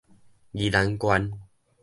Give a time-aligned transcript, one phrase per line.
[0.51, 1.31] 宜蘭縣